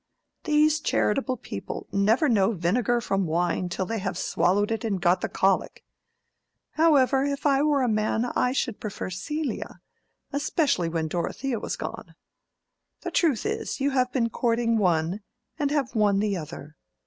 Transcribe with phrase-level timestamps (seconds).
[0.45, 5.21] These charitable people never know vinegar from wine till they have swallowed it and got
[5.21, 5.83] the colic.
[6.71, 9.79] However, if I were a man I should prefer Celia,
[10.33, 12.15] especially when Dorothea was gone.
[13.01, 15.19] The truth is, you have been courting one
[15.59, 16.77] and have won the other.